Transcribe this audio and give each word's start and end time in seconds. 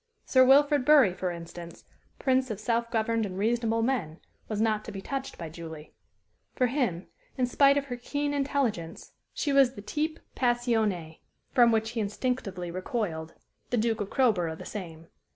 Sir 0.25 0.43
Wilfrid 0.43 0.83
Bury, 0.83 1.13
for 1.13 1.29
instance, 1.29 1.83
prince 2.17 2.49
of 2.49 2.59
self 2.59 2.89
governed 2.89 3.23
and 3.23 3.37
reasonable 3.37 3.83
men, 3.83 4.19
was 4.47 4.59
not 4.59 4.83
to 4.85 4.91
be 4.91 4.99
touched 4.99 5.37
by 5.37 5.47
Julie. 5.47 5.93
For 6.55 6.65
him, 6.65 7.05
in 7.37 7.45
spite 7.45 7.77
of 7.77 7.85
her 7.85 7.95
keen 7.97 8.33
intelligence, 8.33 9.11
she 9.31 9.53
was 9.53 9.75
the 9.75 9.81
type 9.83 10.17
passionné, 10.35 11.19
from 11.51 11.71
which 11.71 11.91
he 11.91 11.99
instinctively 11.99 12.71
recoiled 12.71 13.35
the 13.69 13.77
Duke 13.77 14.01
of 14.01 14.09
Crowborough 14.09 14.55
the 14.55 14.65
same. 14.65 15.05